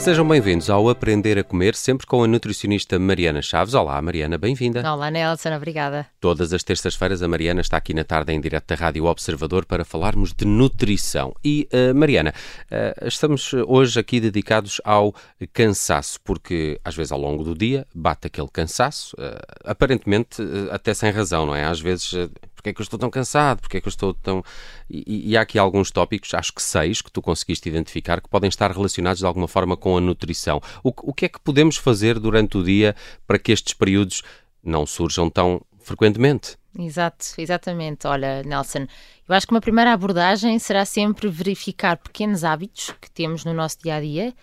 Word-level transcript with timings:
Sejam 0.00 0.26
bem-vindos 0.26 0.70
ao 0.70 0.88
Aprender 0.88 1.38
a 1.38 1.44
Comer, 1.44 1.74
sempre 1.74 2.06
com 2.06 2.24
a 2.24 2.26
nutricionista 2.26 2.98
Mariana 2.98 3.42
Chaves. 3.42 3.74
Olá, 3.74 4.00
Mariana, 4.00 4.38
bem-vinda. 4.38 4.80
Olá, 4.90 5.10
Nelson, 5.10 5.54
obrigada. 5.54 6.06
Todas 6.18 6.54
as 6.54 6.64
terças-feiras 6.64 7.22
a 7.22 7.28
Mariana 7.28 7.60
está 7.60 7.76
aqui 7.76 7.92
na 7.92 8.02
tarde 8.02 8.32
em 8.32 8.40
direto 8.40 8.66
da 8.68 8.76
Rádio 8.76 9.04
Observador 9.04 9.66
para 9.66 9.84
falarmos 9.84 10.32
de 10.32 10.46
nutrição. 10.46 11.34
E, 11.44 11.68
uh, 11.70 11.94
Mariana, 11.94 12.32
uh, 12.70 13.06
estamos 13.06 13.52
hoje 13.52 14.00
aqui 14.00 14.20
dedicados 14.20 14.80
ao 14.84 15.14
cansaço, 15.52 16.18
porque 16.24 16.80
às 16.82 16.96
vezes 16.96 17.12
ao 17.12 17.20
longo 17.20 17.44
do 17.44 17.54
dia 17.54 17.86
bate 17.94 18.26
aquele 18.26 18.48
cansaço, 18.48 19.14
uh, 19.16 19.38
aparentemente 19.64 20.42
até 20.70 20.94
sem 20.94 21.10
razão, 21.10 21.44
não 21.44 21.54
é? 21.54 21.64
Às 21.64 21.78
vezes 21.78 22.14
porque 22.60 22.70
é 22.70 22.72
que 22.74 22.80
eu 22.80 22.84
estou 22.84 22.98
tão 22.98 23.08
cansado, 23.08 23.60
porque 23.60 23.78
é 23.78 23.80
que 23.80 23.88
eu 23.88 23.90
estou 23.90 24.12
tão... 24.12 24.44
E, 24.88 25.30
e, 25.30 25.36
há 25.36 25.40
aqui 25.40 25.58
alguns 25.58 25.90
tópicos, 25.90 26.34
acho 26.34 26.52
que 26.52 26.62
seis, 26.62 27.00
que 27.00 27.10
tu 27.10 27.22
conseguiste 27.22 27.68
identificar, 27.68 28.20
que 28.20 28.28
podem 28.28 28.48
estar 28.48 28.70
relacionados 28.70 29.20
de 29.20 29.26
alguma 29.26 29.48
forma 29.48 29.76
com 29.78 29.96
a 29.96 30.00
nutrição. 30.00 30.60
O, 30.84 30.92
o 31.10 31.14
que 31.14 31.24
é 31.24 31.28
que 31.28 31.40
podemos 31.40 31.78
fazer 31.78 32.18
durante 32.18 32.58
o 32.58 32.62
dia 32.62 32.94
para 33.26 33.38
que 33.38 33.50
estes 33.50 33.72
períodos 33.72 34.22
não 34.62 34.84
surjam 34.84 35.30
tão 35.30 35.62
frequentemente? 35.78 36.58
Exato, 36.78 37.26
exatamente. 37.38 38.06
Olha, 38.06 38.42
Nelson, 38.42 38.86
eu 39.26 39.34
acho 39.34 39.46
que 39.46 39.54
uma 39.54 39.60
primeira 39.60 39.92
abordagem 39.92 40.58
será 40.58 40.84
sempre 40.84 41.28
verificar 41.28 41.96
pequenos 41.96 42.44
hábitos 42.44 42.94
que 43.00 43.10
temos 43.10 43.42
no 43.42 43.54
nosso 43.54 43.78
dia 43.82 43.96
a 43.96 44.00
dia 44.00 44.34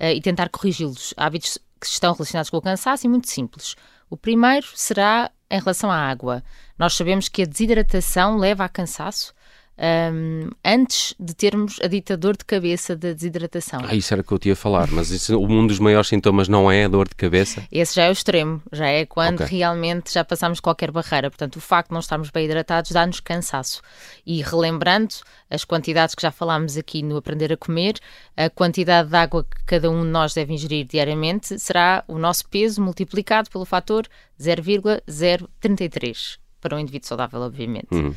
uh, 0.00 0.06
e 0.06 0.20
tentar 0.22 0.48
corrigi-los. 0.48 1.12
Hábitos 1.14 1.58
que 1.78 1.86
estão 1.86 2.14
relacionados 2.14 2.48
com 2.48 2.56
o 2.56 2.62
cansaço 2.62 3.06
e 3.06 3.08
muito 3.08 3.28
simples. 3.28 3.76
O 4.08 4.16
primeiro 4.16 4.66
será 4.74 5.30
em 5.50 5.58
relação 5.58 5.90
à 5.90 5.96
água. 5.96 6.42
Nós 6.78 6.94
sabemos 6.94 7.28
que 7.28 7.42
a 7.42 7.46
desidratação 7.46 8.36
leva 8.36 8.64
a 8.64 8.68
cansaço 8.68 9.34
um, 9.78 10.48
antes 10.64 11.14
de 11.20 11.34
termos 11.34 11.78
a 11.82 11.86
dita 11.86 12.16
dor 12.16 12.34
de 12.36 12.44
cabeça 12.44 12.96
da 12.96 13.12
desidratação. 13.12 13.80
Ah, 13.84 13.94
isso 13.94 14.12
era 14.14 14.22
que 14.22 14.32
eu 14.32 14.38
tinha 14.38 14.54
a 14.54 14.56
falar, 14.56 14.90
mas 14.90 15.10
isso, 15.10 15.38
um 15.38 15.66
dos 15.66 15.78
maiores 15.78 16.08
sintomas 16.08 16.48
não 16.48 16.72
é 16.72 16.84
a 16.84 16.88
dor 16.88 17.08
de 17.08 17.14
cabeça? 17.14 17.62
Esse 17.70 17.96
já 17.96 18.04
é 18.04 18.08
o 18.08 18.12
extremo, 18.12 18.62
já 18.72 18.86
é 18.86 19.04
quando 19.04 19.42
okay. 19.42 19.58
realmente 19.58 20.10
já 20.12 20.24
passamos 20.24 20.60
qualquer 20.60 20.90
barreira. 20.90 21.30
Portanto, 21.30 21.56
o 21.56 21.60
facto 21.60 21.88
de 21.88 21.94
não 21.94 22.00
estarmos 22.00 22.30
bem 22.30 22.46
hidratados 22.46 22.90
dá-nos 22.90 23.20
cansaço. 23.20 23.82
E 24.24 24.40
relembrando 24.42 25.14
as 25.50 25.62
quantidades 25.64 26.14
que 26.14 26.22
já 26.22 26.30
falámos 26.30 26.78
aqui 26.78 27.02
no 27.02 27.16
Aprender 27.16 27.52
a 27.52 27.56
Comer, 27.56 27.94
a 28.36 28.48
quantidade 28.48 29.10
de 29.10 29.16
água 29.16 29.44
que 29.44 29.64
cada 29.64 29.90
um 29.90 30.02
de 30.02 30.08
nós 30.08 30.32
deve 30.32 30.54
ingerir 30.54 30.86
diariamente 30.86 31.58
será 31.58 32.04
o 32.08 32.18
nosso 32.18 32.48
peso 32.48 32.82
multiplicado 32.82 33.50
pelo 33.50 33.64
fator 33.64 34.06
0,033 34.40 36.45
para 36.60 36.76
um 36.76 36.78
indivíduo 36.78 37.08
saudável, 37.08 37.40
obviamente. 37.40 37.88
Uhum. 37.92 38.14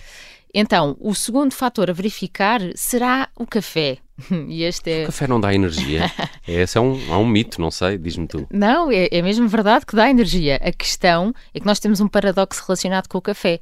Então, 0.54 0.98
o 1.00 1.14
segundo 1.14 1.54
fator 1.54 1.90
a 1.90 1.94
verificar 1.94 2.60
será 2.76 3.30
o 3.36 3.46
café. 3.46 3.98
E 4.50 4.64
este 4.64 4.92
é... 4.92 5.04
O 5.04 5.06
café 5.08 5.28
não 5.28 5.40
dá 5.40 5.54
energia? 5.54 6.12
Esse 6.46 6.78
é 6.78 6.82
um, 6.82 7.00
é 7.10 7.16
um 7.16 7.26
mito, 7.26 7.62
não 7.62 7.72
sei, 7.72 7.98
diz-me 7.98 8.28
tu. 8.28 8.46
Não, 8.52 8.92
é, 8.92 9.08
é 9.12 9.22
mesmo 9.22 9.48
verdade 9.48 9.86
que 9.86 9.96
dá 9.96 10.10
energia. 10.10 10.60
A 10.62 10.72
questão 10.74 11.34
é 11.54 11.60
que 11.60 11.66
nós 11.66 11.80
temos 11.80 12.02
um 12.02 12.08
paradoxo 12.08 12.64
relacionado 12.66 13.08
com 13.08 13.18
o 13.18 13.22
café. 13.22 13.62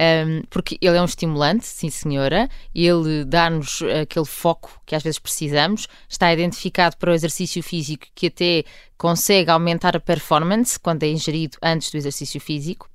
Um, 0.00 0.42
porque 0.48 0.78
ele 0.80 0.96
é 0.96 1.02
um 1.02 1.06
estimulante, 1.06 1.66
sim 1.66 1.90
senhora, 1.90 2.48
ele 2.72 3.24
dá-nos 3.24 3.82
aquele 4.00 4.24
foco 4.24 4.80
que 4.86 4.94
às 4.94 5.02
vezes 5.02 5.18
precisamos, 5.18 5.88
está 6.08 6.32
identificado 6.32 6.96
para 6.96 7.10
o 7.10 7.14
exercício 7.14 7.60
físico 7.64 8.06
que 8.14 8.28
até 8.28 8.62
consegue 8.96 9.50
aumentar 9.50 9.96
a 9.96 10.00
performance 10.00 10.78
quando 10.78 11.02
é 11.02 11.08
ingerido 11.08 11.58
antes 11.60 11.90
do 11.90 11.96
exercício 11.96 12.40
físico. 12.40 12.88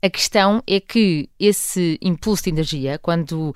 A 0.00 0.08
questão 0.08 0.62
é 0.66 0.78
que 0.78 1.28
esse 1.40 1.98
impulso 2.00 2.44
de 2.44 2.50
energia, 2.50 2.98
quando 2.98 3.50
uh, 3.50 3.54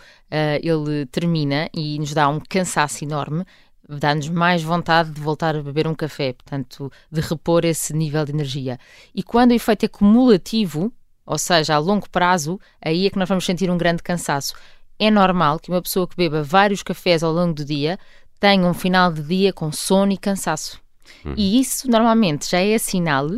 ele 0.60 1.06
termina 1.06 1.68
e 1.72 1.98
nos 1.98 2.12
dá 2.12 2.28
um 2.28 2.40
cansaço 2.40 3.04
enorme, 3.04 3.44
dá-nos 3.88 4.28
mais 4.28 4.62
vontade 4.62 5.10
de 5.10 5.20
voltar 5.20 5.54
a 5.54 5.62
beber 5.62 5.86
um 5.86 5.94
café, 5.94 6.32
portanto, 6.32 6.90
de 7.10 7.20
repor 7.20 7.64
esse 7.64 7.94
nível 7.94 8.24
de 8.24 8.32
energia. 8.32 8.78
E 9.14 9.22
quando 9.22 9.52
o 9.52 9.54
efeito 9.54 9.84
é 9.84 9.88
cumulativo, 9.88 10.92
ou 11.24 11.38
seja, 11.38 11.76
a 11.76 11.78
longo 11.78 12.10
prazo, 12.10 12.58
aí 12.84 13.06
é 13.06 13.10
que 13.10 13.18
nós 13.18 13.28
vamos 13.28 13.44
sentir 13.44 13.70
um 13.70 13.78
grande 13.78 14.02
cansaço. 14.02 14.54
É 14.98 15.10
normal 15.10 15.60
que 15.60 15.70
uma 15.70 15.82
pessoa 15.82 16.08
que 16.08 16.16
beba 16.16 16.42
vários 16.42 16.82
cafés 16.82 17.22
ao 17.22 17.32
longo 17.32 17.54
do 17.54 17.64
dia 17.64 17.98
tenha 18.40 18.66
um 18.66 18.74
final 18.74 19.12
de 19.12 19.22
dia 19.22 19.52
com 19.52 19.70
sono 19.70 20.10
e 20.10 20.18
cansaço. 20.18 20.80
Uhum. 21.24 21.34
E 21.36 21.60
isso 21.60 21.88
normalmente 21.88 22.50
já 22.50 22.58
é 22.58 22.76
sinal 22.78 23.28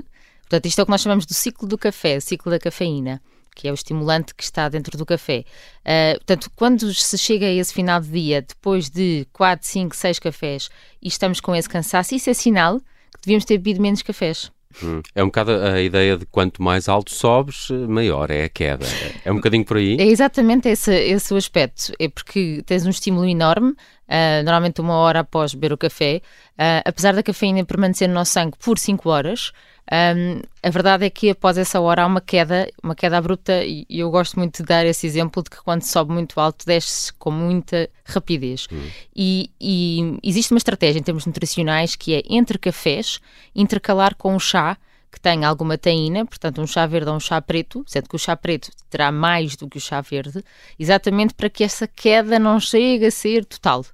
Portanto, 0.55 0.67
isto 0.67 0.79
é 0.79 0.83
o 0.83 0.87
que 0.87 0.93
nós 0.93 1.01
chamamos 1.01 1.27
do 1.27 1.35
ciclo 1.35 1.67
do 1.67 1.77
café, 1.77 2.21
ciclo 2.21 2.49
da 2.49 2.61
cafeína, 2.61 3.21
que 3.57 3.67
é 3.67 3.73
o 3.73 3.75
estimulante 3.75 4.33
que 4.33 4.45
está 4.45 4.69
dentro 4.69 4.97
do 4.97 5.05
café. 5.05 5.45
Uh, 5.81 6.15
portanto, 6.19 6.49
quando 6.55 6.95
se 6.95 7.19
chega 7.19 7.47
a 7.47 7.53
esse 7.53 7.75
final 7.75 8.01
de 8.01 8.09
dia, 8.09 8.41
depois 8.41 8.89
de 8.89 9.27
4, 9.33 9.67
5, 9.67 9.97
6 9.97 10.19
cafés, 10.21 10.71
e 11.03 11.09
estamos 11.09 11.41
com 11.41 11.57
esse 11.57 11.69
cansaço, 11.69 12.15
isso 12.15 12.31
é 12.31 12.35
sinal 12.35 12.79
que 12.79 13.23
devíamos 13.25 13.45
ter 13.45 13.59
bebido 13.59 13.83
menos 13.83 14.01
cafés. 14.03 14.53
Hum. 14.83 15.03
É 15.13 15.23
um 15.23 15.27
bocado 15.27 15.53
a 15.53 15.81
ideia 15.81 16.17
de 16.17 16.27
quanto 16.27 16.63
mais 16.63 16.89
alto 16.89 17.13
sobes, 17.13 17.69
maior 17.89 18.31
é 18.31 18.45
a 18.45 18.49
queda. 18.49 18.87
É 19.25 19.33
um 19.33 19.37
bocadinho 19.37 19.65
por 19.65 19.77
aí? 19.77 19.97
É 19.99 20.07
exatamente 20.07 20.69
esse, 20.69 20.95
esse 20.95 21.35
o 21.35 21.37
aspecto. 21.37 21.93
É 21.99 22.09
porque 22.09 22.63
tens 22.65 22.87
um 22.87 22.91
estímulo 22.91 23.27
enorme, 23.27 23.71
uh, 23.71 24.43
normalmente 24.45 24.81
uma 24.81 24.95
hora 24.95 25.21
após 25.21 25.53
beber 25.53 25.73
o 25.73 25.79
café, 25.79 26.21
uh, 26.53 26.83
apesar 26.85 27.13
da 27.13 27.25
cafeína 27.25 27.65
permanecer 27.65 28.09
no 28.09 28.15
nosso 28.15 28.33
sangue 28.33 28.57
por 28.59 28.79
5 28.79 29.09
horas, 29.09 29.53
um, 29.93 30.41
a 30.63 30.71
verdade 30.71 31.05
é 31.05 31.11
que 31.11 31.29
após 31.31 31.59
essa 31.59 31.79
hora 31.81 32.03
há 32.03 32.07
uma 32.07 32.21
queda, 32.21 32.67
uma 32.83 32.95
queda 32.95 33.19
abrupta, 33.19 33.63
e 33.65 33.87
eu 33.91 34.11
gosto 34.11 34.39
muito 34.39 34.63
de 34.63 34.69
dar 34.69 34.87
esse 34.87 35.07
exemplo 35.07 35.43
de 35.43 35.51
que 35.51 35.63
quando 35.63 35.83
sobe 35.83 36.13
muito 36.13 36.41
alto 36.41 36.65
desce 36.65 37.13
com 37.15 37.31
muita 37.31 37.91
rapidez. 38.05 38.67
Uhum. 38.73 38.91
E, 39.15 39.51
e, 39.61 40.19
existe 40.23 40.53
uma 40.53 40.59
estratégia 40.59 40.99
em 40.99 41.03
termos 41.03 41.27
nutricionais 41.27 41.97
que 41.97 42.15
é 42.15 42.23
entre 42.29 42.59
cafés 42.59 43.21
intercalar 43.55 44.15
com 44.15 44.35
um 44.35 44.39
chá 44.39 44.79
que 45.13 45.21
tem 45.21 45.45
alguma 45.45 45.79
taína, 45.79 46.27
portanto 46.27 46.61
um 46.61 46.67
chá 46.67 46.87
verde 46.87 47.09
ou 47.11 47.17
um 47.17 47.21
chá 47.21 47.41
preto, 47.41 47.85
sendo 47.87 48.09
que 48.09 48.17
o 48.17 48.19
chá 48.19 48.35
preto 48.35 48.71
terá 48.91 49.13
mais 49.13 49.55
do 49.55 49.69
que 49.69 49.79
o 49.79 49.81
chá 49.81 50.01
verde, 50.01 50.43
exatamente 50.79 51.35
para 51.35 51.49
que 51.49 51.63
essa 51.63 51.87
queda 51.87 52.39
não 52.39 52.59
chegue 52.59 53.07
a 53.07 53.11
ser 53.11 53.45
total 53.45 53.85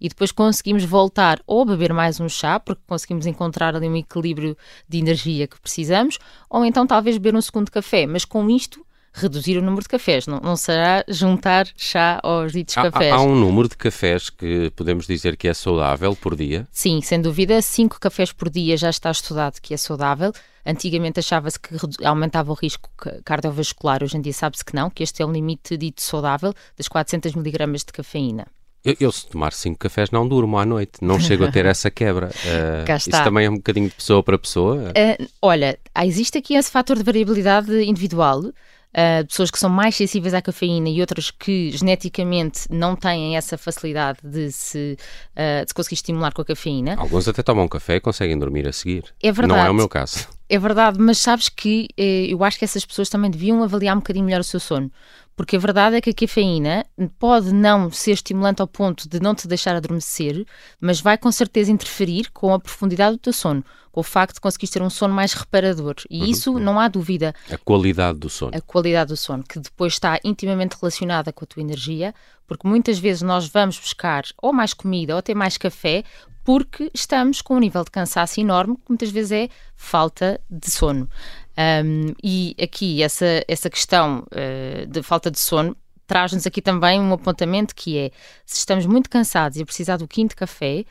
e 0.00 0.08
depois 0.08 0.32
conseguimos 0.32 0.84
voltar 0.84 1.40
ou 1.46 1.62
a 1.62 1.64
beber 1.64 1.92
mais 1.92 2.20
um 2.20 2.28
chá, 2.28 2.58
porque 2.58 2.82
conseguimos 2.86 3.26
encontrar 3.26 3.74
ali 3.74 3.88
um 3.88 3.96
equilíbrio 3.96 4.56
de 4.88 4.98
energia 4.98 5.46
que 5.46 5.60
precisamos, 5.60 6.18
ou 6.48 6.64
então 6.64 6.86
talvez 6.86 7.16
beber 7.18 7.36
um 7.36 7.40
segundo 7.40 7.70
café, 7.70 8.06
mas 8.06 8.24
com 8.24 8.48
isto 8.50 8.84
reduzir 9.14 9.56
o 9.56 9.62
número 9.62 9.82
de 9.82 9.88
cafés, 9.88 10.26
não, 10.26 10.40
não 10.40 10.56
será 10.56 11.04
juntar 11.08 11.68
chá 11.76 12.18
aos 12.22 12.52
ditos 12.52 12.76
há, 12.76 12.90
cafés. 12.90 13.12
Há, 13.12 13.20
um 13.20 13.36
número 13.36 13.68
de 13.68 13.76
cafés 13.76 14.28
que 14.28 14.70
podemos 14.74 15.06
dizer 15.06 15.36
que 15.36 15.46
é 15.46 15.54
saudável 15.54 16.16
por 16.16 16.34
dia? 16.34 16.66
Sim, 16.72 17.00
sem 17.00 17.22
dúvida, 17.22 17.62
5 17.62 18.00
cafés 18.00 18.32
por 18.32 18.50
dia 18.50 18.76
já 18.76 18.90
está 18.90 19.12
estudado 19.12 19.60
que 19.62 19.72
é 19.72 19.76
saudável. 19.76 20.32
Antigamente 20.66 21.20
achava-se 21.20 21.60
que 21.60 21.76
aumentava 22.04 22.50
o 22.50 22.54
risco 22.54 22.90
cardiovascular, 23.24 24.02
hoje 24.02 24.16
em 24.16 24.20
dia 24.20 24.32
sabe-se 24.32 24.64
que 24.64 24.74
não, 24.74 24.90
que 24.90 25.02
este 25.04 25.22
é 25.22 25.26
o 25.26 25.30
limite 25.30 25.76
dito 25.76 26.02
saudável 26.02 26.52
das 26.76 26.88
400 26.88 27.34
miligramas 27.34 27.84
de 27.84 27.92
cafeína. 27.92 28.46
Eu, 28.84 28.96
eu, 29.00 29.12
se 29.12 29.26
tomar 29.26 29.52
cinco 29.52 29.78
cafés 29.78 30.10
não 30.10 30.28
durmo 30.28 30.58
à 30.58 30.66
noite, 30.66 30.92
não 31.00 31.18
chego 31.18 31.44
a 31.44 31.50
ter 31.50 31.64
essa 31.66 31.90
quebra. 31.90 32.28
Uh, 32.28 32.84
Cá 32.84 32.96
está. 32.96 33.16
Isso 33.16 33.24
também 33.24 33.46
é 33.46 33.50
um 33.50 33.56
bocadinho 33.56 33.88
de 33.88 33.94
pessoa 33.94 34.22
para 34.22 34.38
pessoa? 34.38 34.90
Uh, 34.90 35.26
olha, 35.40 35.78
existe 36.04 36.36
aqui 36.36 36.54
esse 36.54 36.70
fator 36.70 36.96
de 36.96 37.02
variabilidade 37.02 37.72
individual. 37.82 38.40
Uh, 38.40 39.26
pessoas 39.26 39.50
que 39.50 39.58
são 39.58 39.68
mais 39.68 39.96
sensíveis 39.96 40.34
à 40.34 40.40
cafeína 40.40 40.88
e 40.88 41.00
outras 41.00 41.28
que 41.28 41.72
geneticamente 41.72 42.68
não 42.70 42.94
têm 42.94 43.36
essa 43.36 43.58
facilidade 43.58 44.20
de 44.22 44.52
se, 44.52 44.96
uh, 45.32 45.64
de 45.64 45.68
se 45.70 45.74
conseguir 45.74 45.94
estimular 45.94 46.32
com 46.32 46.42
a 46.42 46.44
cafeína. 46.44 46.94
Alguns 46.96 47.26
até 47.26 47.42
tomam 47.42 47.66
café 47.66 47.96
e 47.96 48.00
conseguem 48.00 48.38
dormir 48.38 48.68
a 48.68 48.72
seguir. 48.72 49.02
É 49.20 49.32
verdade. 49.32 49.58
Não 49.58 49.66
é 49.66 49.70
o 49.70 49.74
meu 49.74 49.88
caso. 49.88 50.28
É 50.48 50.58
verdade, 50.58 51.00
mas 51.00 51.18
sabes 51.18 51.48
que 51.48 51.88
eh, 51.96 52.26
eu 52.28 52.44
acho 52.44 52.58
que 52.58 52.64
essas 52.64 52.84
pessoas 52.84 53.08
também 53.08 53.30
deviam 53.30 53.62
avaliar 53.62 53.96
um 53.96 54.00
bocadinho 54.00 54.26
melhor 54.26 54.40
o 54.40 54.44
seu 54.44 54.60
sono. 54.60 54.92
Porque 55.36 55.56
a 55.56 55.58
verdade 55.58 55.96
é 55.96 56.00
que 56.00 56.10
a 56.10 56.14
cafeína 56.14 56.84
pode 57.18 57.52
não 57.52 57.90
ser 57.90 58.12
estimulante 58.12 58.62
ao 58.62 58.68
ponto 58.68 59.08
de 59.08 59.18
não 59.20 59.34
te 59.34 59.48
deixar 59.48 59.74
adormecer, 59.74 60.46
mas 60.80 61.00
vai 61.00 61.18
com 61.18 61.30
certeza 61.32 61.72
interferir 61.72 62.30
com 62.32 62.54
a 62.54 62.60
profundidade 62.60 63.16
do 63.16 63.20
teu 63.20 63.32
sono, 63.32 63.64
com 63.90 64.00
o 64.00 64.04
facto 64.04 64.34
de 64.34 64.40
conseguires 64.40 64.70
ter 64.70 64.82
um 64.82 64.90
sono 64.90 65.12
mais 65.12 65.32
reparador. 65.32 65.96
E 66.08 66.20
uhum. 66.20 66.26
isso 66.26 66.58
não 66.58 66.78
há 66.78 66.86
dúvida. 66.86 67.34
A 67.50 67.58
qualidade 67.58 68.18
do 68.18 68.28
sono. 68.30 68.52
A 68.56 68.60
qualidade 68.60 69.08
do 69.08 69.16
sono, 69.16 69.42
que 69.42 69.58
depois 69.58 69.94
está 69.94 70.20
intimamente 70.22 70.76
relacionada 70.80 71.32
com 71.32 71.44
a 71.44 71.48
tua 71.48 71.62
energia, 71.62 72.14
porque 72.46 72.68
muitas 72.68 72.98
vezes 72.98 73.22
nós 73.22 73.48
vamos 73.48 73.78
buscar 73.78 74.24
ou 74.40 74.52
mais 74.52 74.72
comida 74.72 75.14
ou 75.14 75.18
até 75.18 75.34
mais 75.34 75.56
café 75.56 76.04
porque 76.44 76.90
estamos 76.92 77.40
com 77.40 77.56
um 77.56 77.58
nível 77.58 77.82
de 77.82 77.90
cansaço 77.90 78.38
enorme, 78.38 78.76
que 78.76 78.82
muitas 78.90 79.10
vezes 79.10 79.32
é 79.32 79.48
falta 79.74 80.38
de 80.50 80.70
sono. 80.70 81.08
Um, 81.56 82.12
e 82.22 82.56
aqui 82.60 83.02
essa, 83.02 83.44
essa 83.46 83.70
questão 83.70 84.26
uh, 84.32 84.86
de 84.86 85.02
falta 85.02 85.30
de 85.30 85.38
sono 85.38 85.76
traz-nos 86.06 86.46
aqui 86.46 86.60
também 86.60 87.00
um 87.00 87.12
apontamento 87.12 87.74
que 87.74 87.96
é 87.96 88.10
se 88.44 88.58
estamos 88.58 88.86
muito 88.86 89.08
cansados 89.08 89.58
e 89.58 89.64
precisar 89.64 89.96
do 89.96 90.08
quinto 90.08 90.36
café, 90.36 90.84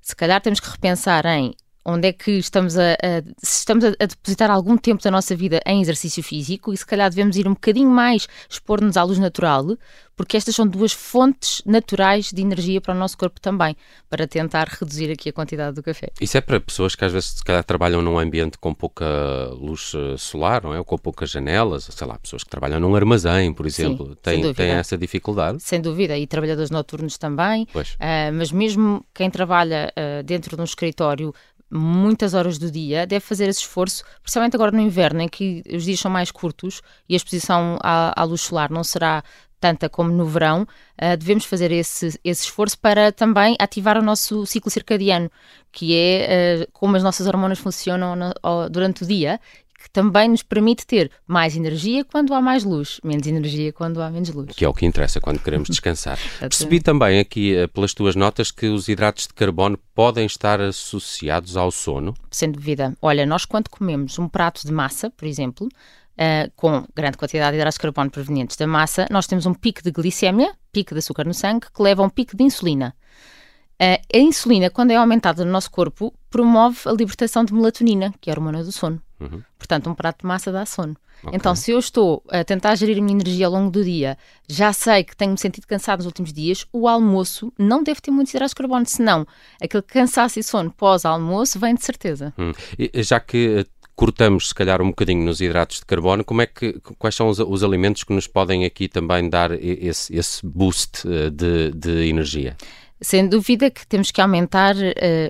se 0.00 0.16
calhar 0.16 0.40
temos 0.40 0.58
que 0.58 0.70
repensar 0.70 1.24
em 1.26 1.54
onde 1.86 2.08
é 2.08 2.12
que 2.12 2.32
estamos 2.32 2.76
a, 2.76 2.94
a, 2.94 3.22
se 3.38 3.60
estamos 3.60 3.84
a, 3.84 3.88
a, 3.88 4.06
depositar 4.06 4.50
algum 4.50 4.76
tempo 4.76 5.02
da 5.02 5.10
nossa 5.10 5.36
vida 5.36 5.60
em 5.64 5.80
exercício 5.80 6.22
físico 6.22 6.72
e 6.72 6.76
se 6.76 6.84
calhar 6.84 7.08
devemos 7.08 7.36
ir 7.36 7.46
um 7.46 7.54
bocadinho 7.54 7.88
mais 7.88 8.26
expor-nos 8.50 8.96
à 8.96 9.04
luz 9.04 9.18
natural, 9.18 9.78
porque 10.16 10.36
estas 10.36 10.56
são 10.56 10.66
duas 10.66 10.92
fontes 10.92 11.62
naturais 11.64 12.32
de 12.32 12.42
energia 12.42 12.80
para 12.80 12.94
o 12.94 12.98
nosso 12.98 13.16
corpo 13.16 13.40
também, 13.40 13.76
para 14.10 14.26
tentar 14.26 14.66
reduzir 14.66 15.12
aqui 15.12 15.28
a 15.28 15.32
quantidade 15.32 15.76
do 15.76 15.82
café. 15.82 16.08
Isso 16.20 16.36
é 16.36 16.40
para 16.40 16.58
pessoas 16.58 16.96
que 16.96 17.04
às 17.04 17.12
vezes 17.12 17.28
se 17.30 17.44
calhar 17.44 17.62
trabalham 17.62 18.02
num 18.02 18.18
ambiente 18.18 18.58
com 18.58 18.74
pouca 18.74 19.06
luz 19.52 19.92
eh, 19.94 20.16
solar, 20.16 20.64
não 20.64 20.74
é? 20.74 20.78
Ou 20.78 20.84
com 20.84 20.98
poucas 20.98 21.30
janelas, 21.30 21.84
sei 21.84 22.06
lá, 22.06 22.18
pessoas 22.18 22.42
que 22.42 22.50
trabalham 22.50 22.80
num 22.80 22.96
armazém, 22.96 23.52
por 23.52 23.66
exemplo, 23.66 24.08
Sim, 24.08 24.16
têm, 24.22 24.54
têm 24.54 24.70
essa 24.70 24.96
dificuldade. 24.98 25.62
Sem 25.62 25.80
dúvida, 25.80 26.18
e 26.18 26.26
trabalhadores 26.26 26.70
noturnos 26.70 27.18
também, 27.18 27.64
uh, 27.74 28.32
mas 28.32 28.50
mesmo 28.50 29.04
quem 29.14 29.30
trabalha 29.30 29.92
uh, 29.92 30.22
dentro 30.24 30.56
de 30.56 30.62
um 30.62 30.64
escritório 30.64 31.32
muitas 31.70 32.34
horas 32.34 32.58
do 32.58 32.70
dia, 32.70 33.06
deve 33.06 33.24
fazer 33.24 33.48
esse 33.48 33.60
esforço, 33.60 34.04
principalmente 34.22 34.54
agora 34.54 34.70
no 34.70 34.80
inverno, 34.80 35.20
em 35.20 35.28
que 35.28 35.62
os 35.72 35.84
dias 35.84 36.00
são 36.00 36.10
mais 36.10 36.30
curtos 36.30 36.80
e 37.08 37.14
a 37.14 37.16
exposição 37.16 37.78
à, 37.82 38.20
à 38.20 38.24
luz 38.24 38.42
solar 38.42 38.70
não 38.70 38.84
será 38.84 39.22
tanta 39.58 39.88
como 39.88 40.10
no 40.12 40.26
verão, 40.26 40.62
uh, 40.62 41.16
devemos 41.16 41.44
fazer 41.44 41.72
esse, 41.72 42.18
esse 42.22 42.44
esforço 42.44 42.78
para 42.78 43.10
também 43.10 43.56
ativar 43.58 43.98
o 43.98 44.02
nosso 44.02 44.44
ciclo 44.46 44.70
circadiano, 44.70 45.30
que 45.72 45.96
é 45.96 46.62
uh, 46.62 46.68
como 46.72 46.96
as 46.96 47.02
nossas 47.02 47.26
hormonas 47.26 47.58
funcionam 47.58 48.14
no, 48.14 48.32
durante 48.70 49.02
o 49.02 49.06
dia 49.06 49.40
que 49.86 49.90
também 49.92 50.28
nos 50.28 50.42
permite 50.42 50.84
ter 50.84 51.12
mais 51.28 51.56
energia 51.56 52.04
quando 52.04 52.34
há 52.34 52.40
mais 52.40 52.64
luz, 52.64 53.00
menos 53.04 53.24
energia 53.24 53.72
quando 53.72 54.02
há 54.02 54.10
menos 54.10 54.30
luz. 54.30 54.48
Que 54.56 54.64
é 54.64 54.68
o 54.68 54.74
que 54.74 54.84
interessa 54.84 55.20
quando 55.20 55.38
queremos 55.38 55.68
descansar. 55.68 56.18
Percebi 56.40 56.80
também 56.80 57.20
aqui, 57.20 57.54
eh, 57.54 57.68
pelas 57.68 57.94
tuas 57.94 58.16
notas, 58.16 58.50
que 58.50 58.66
os 58.66 58.88
hidratos 58.88 59.28
de 59.28 59.34
carbono 59.34 59.78
podem 59.94 60.26
estar 60.26 60.60
associados 60.60 61.56
ao 61.56 61.70
sono. 61.70 62.14
Sem 62.32 62.50
dúvida. 62.50 62.96
Olha, 63.00 63.24
nós 63.24 63.44
quando 63.44 63.68
comemos 63.68 64.18
um 64.18 64.28
prato 64.28 64.66
de 64.66 64.72
massa, 64.72 65.08
por 65.08 65.26
exemplo, 65.26 65.68
Uh, 66.18 66.50
com 66.56 66.82
grande 66.94 67.18
quantidade 67.18 67.50
de 67.50 67.58
hidratos 67.58 67.74
de 67.74 67.80
carbono 67.80 68.10
provenientes 68.10 68.56
da 68.56 68.66
massa, 68.66 69.06
nós 69.10 69.26
temos 69.26 69.44
um 69.44 69.52
pico 69.52 69.82
de 69.82 69.90
glicemia, 69.90 70.54
pico 70.72 70.94
de 70.94 71.00
açúcar 71.00 71.26
no 71.26 71.34
sangue, 71.34 71.66
que 71.70 71.82
leva 71.82 72.02
a 72.02 72.06
um 72.06 72.08
pico 72.08 72.34
de 72.34 72.42
insulina. 72.42 72.96
Uh, 73.74 74.00
a 74.14 74.18
insulina, 74.18 74.70
quando 74.70 74.92
é 74.92 74.96
aumentada 74.96 75.44
no 75.44 75.52
nosso 75.52 75.70
corpo, 75.70 76.14
promove 76.30 76.78
a 76.86 76.92
libertação 76.92 77.44
de 77.44 77.52
melatonina, 77.52 78.14
que 78.18 78.30
é 78.30 78.32
a 78.32 78.36
hormona 78.36 78.64
do 78.64 78.72
sono. 78.72 79.02
Uhum. 79.20 79.42
Portanto, 79.58 79.90
um 79.90 79.94
prato 79.94 80.20
de 80.20 80.26
massa 80.26 80.52
dá 80.52 80.66
sono. 80.66 80.96
Okay. 81.22 81.36
Então, 81.36 81.54
se 81.54 81.70
eu 81.70 81.78
estou 81.78 82.22
a 82.28 82.44
tentar 82.44 82.74
gerir 82.74 82.98
a 82.98 83.00
minha 83.00 83.18
energia 83.18 83.46
ao 83.46 83.52
longo 83.52 83.70
do 83.70 83.82
dia, 83.82 84.18
já 84.48 84.72
sei 84.72 85.02
que 85.02 85.16
tenho-me 85.16 85.38
sentido 85.38 85.66
cansado 85.66 85.98
nos 85.98 86.06
últimos 86.06 86.32
dias, 86.32 86.66
o 86.72 86.86
almoço 86.86 87.52
não 87.58 87.82
deve 87.82 88.00
ter 88.00 88.10
muitos 88.10 88.34
hidratos 88.34 88.50
de 88.50 88.56
carbono, 88.56 88.86
senão 88.86 89.26
aquele 89.60 89.82
cansaço 89.82 90.38
e 90.38 90.42
sono 90.42 90.70
pós-almoço 90.70 91.58
vem 91.58 91.74
de 91.74 91.82
certeza. 91.82 92.34
Hum. 92.38 92.52
E, 92.78 93.02
já 93.02 93.18
que 93.18 93.60
eh, 93.60 93.66
cortamos 93.94 94.48
se 94.48 94.54
calhar 94.54 94.82
um 94.82 94.88
bocadinho 94.88 95.24
nos 95.24 95.40
hidratos 95.40 95.78
de 95.78 95.86
carbono, 95.86 96.22
como 96.22 96.42
é 96.42 96.46
que, 96.46 96.78
quais 96.98 97.14
são 97.14 97.28
os, 97.28 97.38
os 97.38 97.64
alimentos 97.64 98.04
que 98.04 98.12
nos 98.12 98.26
podem 98.26 98.66
aqui 98.66 98.86
também 98.86 99.28
dar 99.28 99.50
esse, 99.52 100.14
esse 100.14 100.46
boost 100.46 101.08
uh, 101.08 101.30
de, 101.30 101.72
de 101.72 102.08
energia? 102.08 102.56
Sem 103.00 103.28
dúvida 103.28 103.70
que 103.70 103.86
temos 103.86 104.10
que 104.10 104.20
aumentar 104.20 104.74
uh, 104.74 104.80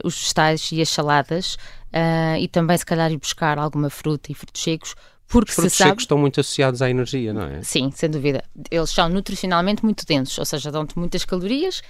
os 0.04 0.16
vegetais 0.18 0.70
e 0.72 0.80
as 0.80 0.88
saladas 0.88 1.54
uh, 1.92 2.38
e 2.38 2.46
também, 2.48 2.76
se 2.78 2.86
calhar, 2.86 3.10
ir 3.10 3.18
buscar 3.18 3.58
alguma 3.58 3.90
fruta 3.90 4.30
e 4.30 4.34
frutos 4.34 4.62
secos. 4.62 4.94
Porque 5.26 5.50
os 5.50 5.56
frutos 5.56 5.72
se 5.72 5.78
sabe... 5.78 5.90
secos 5.90 6.02
estão 6.04 6.18
muito 6.18 6.38
associados 6.40 6.80
à 6.80 6.88
energia, 6.88 7.32
não 7.32 7.42
é? 7.42 7.62
Sim, 7.62 7.90
sem 7.92 8.08
dúvida. 8.08 8.44
Eles 8.70 8.90
são 8.90 9.08
nutricionalmente 9.08 9.84
muito 9.84 10.06
densos, 10.06 10.38
ou 10.38 10.44
seja, 10.44 10.70
dão-te 10.70 10.96
muitas 10.96 11.24
calorias 11.24 11.82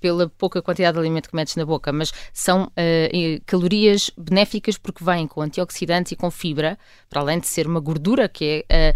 pela 0.00 0.28
pouca 0.28 0.60
quantidade 0.60 0.92
de 0.92 1.00
alimento 1.00 1.30
que 1.30 1.34
metes 1.34 1.56
na 1.56 1.64
boca, 1.64 1.90
mas 1.90 2.12
são 2.30 2.64
uh, 2.64 3.42
calorias 3.46 4.10
benéficas 4.18 4.76
porque 4.76 5.02
vêm 5.02 5.26
com 5.26 5.40
antioxidantes 5.40 6.12
e 6.12 6.16
com 6.16 6.30
fibra, 6.30 6.78
para 7.08 7.22
além 7.22 7.40
de 7.40 7.46
ser 7.46 7.66
uma 7.66 7.80
gordura 7.80 8.28
que 8.28 8.66
é 8.68 8.94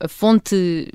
a 0.00 0.08
fonte 0.08 0.90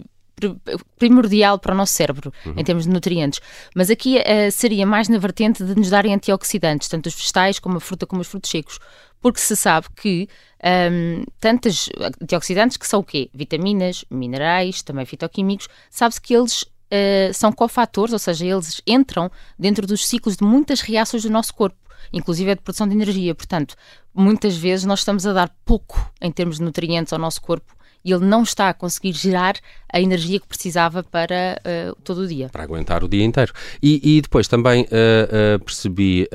primordial 0.98 1.60
para 1.60 1.74
o 1.74 1.78
nosso 1.78 1.94
cérebro, 1.94 2.34
uhum. 2.46 2.54
em 2.58 2.64
termos 2.64 2.86
de 2.86 2.90
nutrientes. 2.90 3.40
Mas 3.76 3.90
aqui 3.90 4.18
uh, 4.18 4.52
seria 4.52 4.86
mais 4.86 5.08
na 5.08 5.18
vertente 5.18 5.64
de 5.64 5.76
nos 5.76 5.90
darem 5.90 6.14
antioxidantes, 6.14 6.88
tanto 6.88 7.08
os 7.08 7.16
vegetais 7.16 7.60
como 7.60 7.78
a 7.78 7.80
fruta 7.80 8.06
como 8.06 8.22
os 8.22 8.28
frutos 8.28 8.50
secos. 8.50 8.80
Porque 9.22 9.40
se 9.40 9.56
sabe 9.56 9.88
que 9.98 10.30
um, 10.64 10.68
ehm, 10.68 11.24
tantos 11.42 11.90
antioxidantes 12.22 12.78
que 12.78 12.88
são 12.88 13.02
o 13.02 13.04
quê? 13.04 13.30
Vitaminas, 13.34 14.06
minerais, 14.10 14.82
também 14.82 15.06
fitoquímicos, 15.06 15.68
sabe-se 15.90 16.22
que 16.22 16.34
eles 16.34 16.62
uh, 16.62 17.34
são 17.34 17.52
cofatores, 17.52 18.14
ou 18.14 18.20
seja, 18.20 18.46
eles 18.46 18.82
entram 18.88 19.30
dentro 19.58 19.86
dos 19.86 20.08
ciclos 20.08 20.38
de 20.38 20.46
muitas 20.46 20.80
reações 20.80 21.24
do 21.24 21.30
nosso 21.30 21.54
corpo 21.54 21.78
inclusive 22.12 22.52
é 22.52 22.56
de 22.56 22.62
produção 22.62 22.88
de 22.88 22.96
energia. 22.96 23.36
Portanto, 23.36 23.76
muitas 24.14 24.56
vezes 24.56 24.86
nós 24.86 25.00
estamos 25.00 25.26
a 25.26 25.34
dar 25.34 25.50
pouco 25.66 26.12
em 26.22 26.32
termos 26.32 26.58
de 26.58 26.64
nutrientes 26.64 27.14
ao 27.14 27.20
nosso 27.20 27.42
corpo 27.42 27.76
e 28.04 28.12
ele 28.12 28.26
não 28.26 28.44
está 28.44 28.70
a 28.70 28.74
conseguir 28.74 29.14
gerar 29.14 29.56
a 29.92 30.00
energia 30.00 30.40
que 30.40 30.48
precisava 30.48 31.04
para 31.04 31.60
uh, 31.60 31.96
todo 32.04 32.20
o 32.22 32.28
dia. 32.28 32.50
Para 32.50 32.64
aguentar 32.64 33.04
o 33.04 33.10
dia 33.10 33.24
inteiro. 33.24 33.54
E, 33.82 34.18
e 34.18 34.22
depois 34.22 34.48
também 34.48 34.84
uh, 34.84 35.56
uh, 35.56 35.60
percebi 35.64 36.28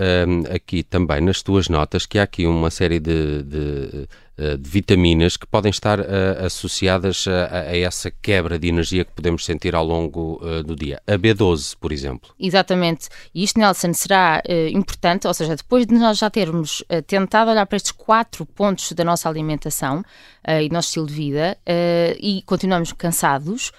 aqui 0.55 0.83
também 0.83 1.21
nas 1.21 1.43
tuas 1.43 1.69
notas 1.69 2.07
que 2.07 2.19
há 2.19 2.25
aqui 2.25 2.47
uma 2.47 2.71
série 2.71 2.99
de, 2.99 3.43
de 3.43 4.09
de 4.37 4.69
vitaminas 4.69 5.37
que 5.37 5.47
podem 5.47 5.71
estar 5.71 6.01
uh, 6.01 6.05
associadas 6.45 7.27
a, 7.29 7.59
a, 7.59 7.77
essa 7.77 8.11
quebra 8.11 8.59
de 8.59 8.69
energia 8.69 9.05
que 9.05 9.13
podemos 9.13 9.45
sentir 9.45 9.75
ao 9.75 9.85
longo 9.85 10.41
do 10.67 10.75
dia. 10.75 11.01
A 11.07 11.13
B12, 11.13 11.77
por 11.81 11.93
exemplo. 11.93 12.31
Exatamente. 12.39 13.09
E 13.35 13.45
isto, 13.45 13.59
Nelson, 13.59 13.93
será 13.95 14.43
importante, 14.73 15.27
ou 15.27 15.35
seja, 15.35 15.55
depois 15.57 15.87
de 15.87 15.95
nós 15.95 16.19
já 16.19 16.29
termos 16.31 16.85
tentado 17.07 17.51
olhar 17.51 17.67
para 17.67 17.77
estes 17.77 17.93
quatro 17.93 18.45
pontos 18.45 18.93
da 18.93 19.05
nossa 19.05 19.29
alimentação 19.29 20.05
e 20.47 20.69
do 20.69 20.73
nosso 20.73 20.89
estilo 20.89 21.07
de 21.07 21.15
vida 21.15 21.59
e 22.21 22.43
continuamos 22.47 22.93
cansados, 22.93 23.73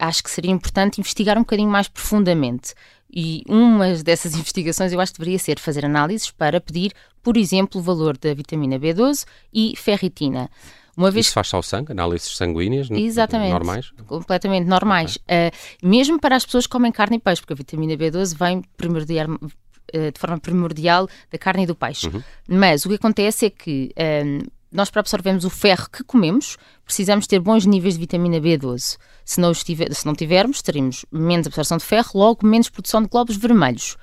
acho 0.00 0.24
que 0.24 0.30
seria 0.30 0.50
importante 0.50 1.00
investigar 1.00 1.36
um 1.36 1.42
bocadinho 1.42 1.70
mais 1.70 1.86
profundamente. 1.86 2.74
E 3.12 3.42
uma 3.48 3.94
dessas 3.96 4.34
investigações 4.36 4.92
eu 4.92 5.00
acho 5.00 5.12
que 5.12 5.18
deveria 5.18 5.38
ser 5.38 5.58
fazer 5.58 5.84
análises 5.84 6.30
para 6.30 6.60
pedir, 6.60 6.92
por 7.22 7.36
exemplo, 7.36 7.80
o 7.80 7.84
valor 7.84 8.16
da 8.16 8.32
vitamina 8.32 8.78
B12 8.78 9.26
e 9.52 9.74
ferritina. 9.76 10.50
Uma 10.96 11.10
vez... 11.10 11.26
Isso 11.26 11.34
faz 11.34 11.52
ao 11.54 11.62
sangue, 11.62 11.92
análises 11.92 12.36
sanguíneas 12.36 12.90
Exatamente, 12.90 13.52
normais? 13.52 13.90
completamente 14.06 14.66
normais. 14.66 15.18
Okay. 15.24 15.48
Uh, 15.48 15.88
mesmo 15.88 16.20
para 16.20 16.36
as 16.36 16.44
pessoas 16.44 16.66
que 16.66 16.72
comem 16.72 16.92
carne 16.92 17.16
e 17.16 17.20
peixe, 17.20 17.40
porque 17.40 17.52
a 17.52 17.56
vitamina 17.56 17.96
B12 17.96 18.36
vem 18.36 18.62
primordial, 18.76 19.28
uh, 19.30 20.12
de 20.12 20.18
forma 20.18 20.38
primordial 20.38 21.08
da 21.30 21.38
carne 21.38 21.62
e 21.62 21.66
do 21.66 21.74
peixe. 21.74 22.08
Uhum. 22.08 22.22
Mas 22.48 22.84
o 22.84 22.88
que 22.88 22.96
acontece 22.96 23.46
é 23.46 23.50
que 23.50 23.94
uh, 23.96 24.50
nós, 24.72 24.90
para 24.90 25.00
absorvermos 25.00 25.44
o 25.44 25.50
ferro 25.50 25.88
que 25.90 26.04
comemos, 26.04 26.56
precisamos 26.84 27.26
ter 27.26 27.40
bons 27.40 27.66
níveis 27.66 27.94
de 27.94 28.00
vitamina 28.00 28.40
B12. 28.40 28.98
Se 29.24 29.40
não, 29.40 29.50
estiver, 29.50 29.92
se 29.92 30.06
não 30.06 30.14
tivermos, 30.14 30.62
teremos 30.62 31.04
menos 31.10 31.46
absorção 31.46 31.76
de 31.76 31.84
ferro, 31.84 32.10
logo 32.14 32.46
menos 32.46 32.68
produção 32.68 33.02
de 33.02 33.08
glóbulos 33.08 33.40
vermelhos. 33.40 33.96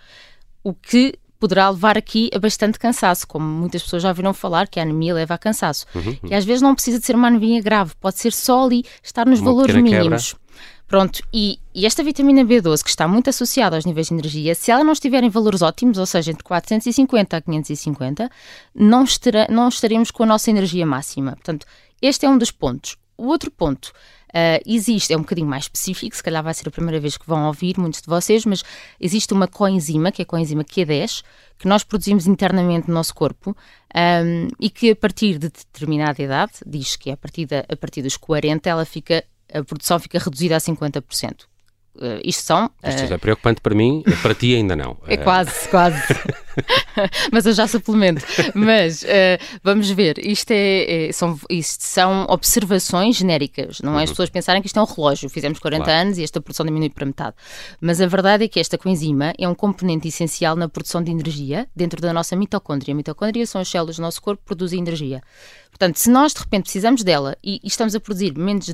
O 0.64 0.74
que 0.74 1.18
poderá 1.40 1.70
levar 1.70 1.98
aqui 1.98 2.30
a 2.34 2.40
bastante 2.40 2.80
cansaço, 2.80 3.28
como 3.28 3.46
muitas 3.46 3.84
pessoas 3.84 4.04
já 4.04 4.10
ouviram 4.10 4.34
falar 4.34 4.68
que 4.68 4.80
a 4.80 4.84
anemia 4.84 5.14
leva 5.14 5.36
a 5.36 5.38
cansaço. 5.38 5.86
Uhum. 5.94 6.18
E 6.24 6.34
às 6.34 6.44
vezes 6.44 6.62
não 6.62 6.74
precisa 6.74 7.00
de 7.00 7.06
ser 7.06 7.16
uma 7.16 7.28
anemia 7.28 7.62
grave, 7.62 7.94
pode 8.00 8.18
ser 8.18 8.34
só 8.34 8.66
ali 8.66 8.84
estar 9.04 9.26
nos 9.26 9.40
uma 9.40 9.52
valores 9.52 9.76
mínimos. 9.76 10.34
Quebra. 10.34 10.47
Pronto, 10.88 11.22
e, 11.34 11.60
e, 11.76 11.86
esta 11.86 12.02
vitamina 12.02 12.46
B12, 12.46 12.82
que 12.82 12.90
está 12.90 13.08
muito 13.08 13.30
associada 13.30 13.76
aos 13.76 13.86
níveis 13.86 14.08
de 14.08 14.14
energia, 14.14 14.56
se 14.56 14.72
ela 14.72 14.86
não 14.86 14.94
estiver 14.94 15.22
em 15.22 15.30
valores 15.30 15.62
ótimos, 15.62 15.98
ou 15.98 16.06
seja, 16.06 16.32
entre 16.32 16.44
450 16.44 17.36
a 17.36 17.42
550, 17.42 18.30
não, 18.74 19.04
estará, 19.04 19.48
não 19.50 19.68
estaremos 19.68 20.12
com 20.12 20.24
a 20.24 20.26
nossa 20.26 20.50
energia 20.50 20.86
máxima. 20.86 21.34
Portanto, 21.34 21.66
este 22.02 22.26
é 22.26 22.30
um 22.30 22.38
dos 22.38 22.52
pontos. 22.52 22.96
O 23.18 23.28
outro 23.28 23.52
ponto 23.52 23.92
Uh, 24.28 24.60
existe, 24.66 25.14
é 25.14 25.18
um 25.18 25.22
bocadinho 25.22 25.48
mais 25.48 25.64
específico, 25.64 26.14
se 26.14 26.22
calhar 26.22 26.44
vai 26.44 26.54
ser 26.54 26.68
a 26.68 26.72
primeira 26.72 27.00
vez 27.00 27.16
que 27.16 27.26
vão 27.26 27.48
ouvir 27.48 27.80
muitos 27.80 28.02
de 28.02 28.08
vocês, 28.08 28.46
mas 28.46 28.62
existe 29.00 29.34
uma 29.34 29.48
coenzima, 29.48 30.12
que 30.12 30.22
é 30.22 30.24
a 30.24 30.26
coenzima 30.26 30.66
Q10, 30.66 31.24
que 31.58 31.68
nós 31.68 31.84
produzimos 31.84 32.28
internamente 32.28 32.90
no 32.90 32.94
nosso 32.94 33.16
corpo 33.16 33.56
um, 33.96 34.48
e 34.60 34.70
que 34.70 34.92
a 34.92 34.96
partir 34.96 35.40
de 35.40 35.50
determinada 35.50 36.22
idade, 36.22 36.52
diz 36.66 36.98
que 36.98 37.10
é 37.10 37.14
a 37.14 37.18
partir, 37.18 37.46
da, 37.46 37.60
a 37.70 37.76
partir 37.78 38.02
dos 38.02 38.18
40, 38.18 38.70
ela 38.70 38.84
fica 38.84 39.24
a 39.54 39.64
produção 39.64 40.00
fica 40.00 40.20
reduzida 40.20 40.56
a 40.56 40.60
50%. 40.60 41.46
Uh, 41.98 42.22
isto 42.24 42.44
são. 42.44 42.70
Isto 42.84 43.14
é 43.14 43.18
preocupante 43.18 43.62
para 43.62 43.74
mim, 43.74 44.04
para 44.22 44.36
ti 44.36 44.56
ainda 44.56 44.76
não. 44.76 44.98
É 45.08 45.18
quase, 45.18 45.68
quase. 45.70 45.98
Mas 47.32 47.46
eu 47.46 47.54
já 47.54 47.68
suplemento. 47.68 48.26
Mas 48.54 49.04
uh, 49.04 49.60
vamos 49.64 49.90
ver, 49.90 50.18
isto, 50.20 50.52
é, 50.52 51.08
é, 51.08 51.12
são, 51.12 51.40
isto 51.50 51.84
são 51.84 52.26
observações 52.30 53.18
genéricas, 53.18 53.80
não 53.82 54.00
é 54.00 54.04
as 54.04 54.10
uhum. 54.10 54.14
pessoas 54.14 54.30
pensarem 54.30 54.62
que 54.62 54.68
isto 54.68 54.80
é 54.80 54.82
um 54.82 54.86
relógio. 54.86 55.30
Fizemos 55.30 55.60
40 55.60 55.84
claro. 55.84 56.02
anos 56.02 56.18
e 56.18 56.24
esta 56.24 56.42
produção 56.42 56.66
diminui 56.66 56.90
para 56.90 57.06
metade. 57.06 57.36
Mas 57.80 58.02
a 58.02 58.08
verdade 58.08 58.46
é 58.46 58.48
que 58.48 58.60
esta 58.60 58.78
coenzima 58.78 59.34
é 59.38 59.48
um 59.48 59.56
componente 59.56 60.08
essencial 60.08 60.56
na 60.56 60.68
produção 60.68 61.04
de 61.04 61.12
energia 61.12 61.68
dentro 61.76 62.02
da 62.02 62.14
nossa 62.14 62.36
mitocôndria. 62.36 62.94
A 62.94 62.96
mitocôndria 62.96 63.46
são 63.46 63.62
as 63.62 63.68
células 63.68 63.98
do 63.98 64.02
nosso 64.02 64.22
corpo 64.22 64.42
que 64.42 64.48
produzem 64.48 64.80
energia. 64.80 65.22
Portanto, 65.70 65.98
se 65.98 66.10
nós 66.10 66.34
de 66.34 66.40
repente 66.40 66.64
precisamos 66.64 67.04
dela 67.04 67.38
e, 67.44 67.60
e 67.64 67.68
estamos 67.68 67.94
a 67.94 68.00
produzir 68.00 68.36
menos 68.38 68.72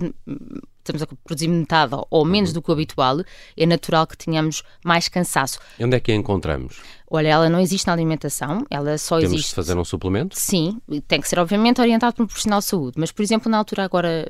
estamos 0.83 1.01
a 1.01 1.07
produzir 1.23 1.47
metade 1.47 1.95
ou 2.09 2.25
menos 2.25 2.49
uhum. 2.49 2.55
do 2.55 2.61
que 2.61 2.69
o 2.69 2.73
habitual, 2.73 3.17
é 3.57 3.65
natural 3.65 4.05
que 4.05 4.17
tenhamos 4.17 4.63
mais 4.83 5.07
cansaço. 5.07 5.59
E 5.79 5.83
onde 5.83 5.95
é 5.95 5.99
que 5.99 6.11
a 6.11 6.15
encontramos? 6.15 6.81
Olha, 7.09 7.27
ela 7.27 7.49
não 7.49 7.59
existe 7.59 7.87
na 7.87 7.93
alimentação, 7.93 8.65
ela 8.69 8.97
só 8.97 9.17
Temos 9.17 9.33
existe. 9.33 9.49
de 9.49 9.55
fazer 9.55 9.77
um 9.77 9.85
suplemento? 9.85 10.35
Sim, 10.37 10.81
tem 11.07 11.21
que 11.21 11.27
ser 11.27 11.39
obviamente 11.39 11.79
orientado 11.79 12.15
por 12.15 12.23
um 12.23 12.27
profissional 12.27 12.59
de 12.59 12.65
saúde, 12.65 12.93
mas 12.97 13.11
por 13.11 13.21
exemplo, 13.21 13.51
na 13.51 13.57
altura 13.57 13.83
agora 13.83 14.25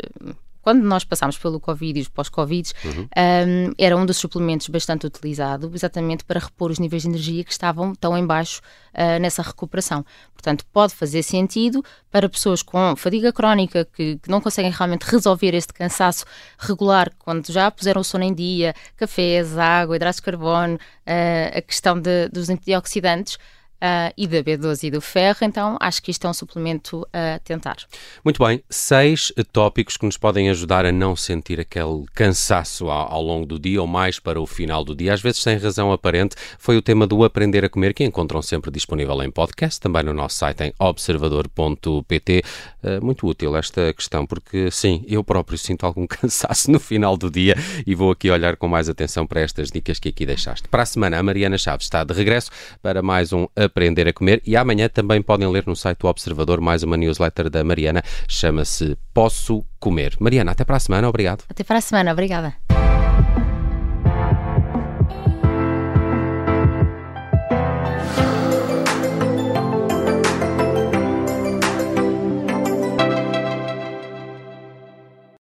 quando 0.63 0.81
nós 0.81 1.03
passámos 1.03 1.37
pelo 1.37 1.59
Covid 1.59 1.99
e 1.99 2.01
os 2.01 2.07
pós-Covid, 2.07 2.71
uhum. 2.85 3.01
um, 3.03 3.73
era 3.77 3.97
um 3.97 4.05
dos 4.05 4.15
suplementos 4.15 4.69
bastante 4.69 5.05
utilizado, 5.05 5.69
exatamente 5.75 6.23
para 6.23 6.39
repor 6.39 6.71
os 6.71 6.79
níveis 6.79 7.03
de 7.03 7.09
energia 7.09 7.43
que 7.43 7.51
estavam 7.51 7.93
tão 7.93 8.17
em 8.17 8.25
baixo 8.25 8.61
uh, 8.93 9.19
nessa 9.19 9.41
recuperação. 9.41 10.05
Portanto, 10.33 10.65
pode 10.71 10.95
fazer 10.95 11.21
sentido 11.21 11.83
para 12.09 12.29
pessoas 12.29 12.61
com 12.61 12.95
fadiga 12.95 13.33
crónica 13.33 13.85
que, 13.93 14.17
que 14.17 14.29
não 14.29 14.39
conseguem 14.39 14.71
realmente 14.71 15.03
resolver 15.03 15.53
este 15.53 15.73
cansaço 15.73 16.23
regular, 16.57 17.11
quando 17.19 17.51
já 17.51 17.69
puseram 17.69 17.99
o 17.99 18.03
sono 18.03 18.23
em 18.23 18.33
dia, 18.33 18.73
cafés, 18.95 19.57
água, 19.57 19.97
hidratos 19.97 20.17
de 20.17 20.23
carbono, 20.23 20.75
uh, 20.75 21.57
a 21.57 21.61
questão 21.61 21.99
de, 21.99 22.29
dos 22.29 22.49
antioxidantes 22.49 23.37
uh, 23.83 24.13
e 24.17 24.25
da 24.25 24.37
B12 24.37 24.85
e 24.85 24.91
do 24.91 25.01
ferro, 25.01 25.39
então 25.41 25.77
acho 25.79 26.01
que 26.01 26.09
isto 26.09 26.25
é 26.25 26.29
um 26.29 26.33
suplemento 26.33 27.05
a 27.11 27.39
tentar. 27.39 27.75
Muito 28.23 28.43
bem, 28.43 28.63
seis 28.69 29.33
tópicos 29.51 29.97
que 29.97 30.05
nos 30.05 30.17
podem 30.17 30.49
ajudar 30.49 30.85
a 30.85 30.91
não 30.91 31.15
sentir 31.15 31.59
aquele 31.59 32.05
cansaço 32.13 32.89
ao, 32.89 33.11
ao 33.13 33.21
longo 33.21 33.45
do 33.45 33.59
dia 33.59 33.81
ou 33.81 33.87
mais 33.87 34.19
para 34.19 34.39
o 34.39 34.47
final 34.47 34.83
do 34.83 34.95
dia, 34.95 35.13
às 35.13 35.21
vezes 35.21 35.41
sem 35.41 35.57
razão 35.57 35.91
aparente, 35.91 36.35
foi 36.57 36.77
o 36.77 36.81
tema 36.81 37.05
do 37.05 37.23
aprender 37.23 37.65
a 37.65 37.69
comer, 37.69 37.93
que 37.93 38.03
encontram 38.03 38.41
sempre 38.41 38.71
disponível 38.71 39.21
em 39.21 39.29
podcast, 39.29 39.79
também 39.79 40.03
no 40.03 40.13
nosso 40.13 40.37
site 40.37 40.63
em 40.63 40.73
observador.pt. 40.79 42.43
Uh, 42.83 42.87
ah, 42.93 42.99
muito 43.01 43.25
útil 43.27 43.55
esta 43.55 43.93
questão, 43.93 44.25
porque 44.25 44.69
sim, 44.69 45.03
eu 45.07 45.23
próprio 45.23 45.57
sinto 45.57 45.85
algum 45.85 46.05
cansaço 46.07 46.71
no 46.71 46.79
final 46.79 47.17
do 47.17 47.29
dia 47.29 47.55
e 47.85 47.95
vou 47.95 48.11
aqui 48.11 48.29
olhar 48.29 48.55
com 48.55 48.67
mais 48.67 48.87
atenção 48.87 49.25
para 49.25 49.41
estas 49.41 49.71
dicas 49.71 49.99
que 49.99 50.09
aqui 50.09 50.25
deixaste. 50.25 50.67
Para 50.67 50.83
a 50.83 50.85
semana, 50.85 51.17
a 51.17 51.23
Mariana 51.23 51.57
Chaves 51.57 51.85
está 51.85 52.03
de 52.03 52.13
regresso 52.13 52.51
para 52.81 53.01
mais 53.01 53.33
um 53.33 53.47
aprender 53.73 54.07
a 54.07 54.13
comer. 54.13 54.41
E 54.45 54.55
amanhã 54.55 54.87
também 54.87 55.21
podem 55.21 55.47
ler 55.49 55.65
no 55.65 55.75
site 55.75 55.97
do 55.97 56.07
Observador 56.07 56.61
mais 56.61 56.83
uma 56.83 56.95
newsletter 56.95 57.49
da 57.49 57.63
Mariana, 57.63 58.03
chama-se 58.27 58.95
Posso 59.13 59.65
Comer. 59.79 60.15
Mariana, 60.19 60.51
até 60.51 60.63
para 60.63 60.77
a 60.77 60.79
semana, 60.79 61.09
obrigado. 61.09 61.43
Até 61.49 61.63
para 61.63 61.79
a 61.79 61.81
semana, 61.81 62.11
obrigada. 62.11 62.53